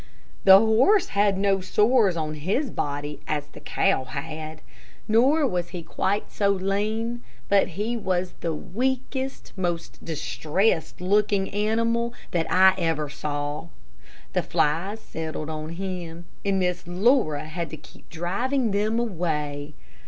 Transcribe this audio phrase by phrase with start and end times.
[0.45, 4.61] The horse had no sores on his body, as the cow had,
[5.07, 12.15] nor was he quite so lean; but he was the weakest, most distressed looking animal
[12.31, 13.67] that I ever saw.
[14.33, 19.75] The flies settled on him, and Miss Laura had to keep driving them away.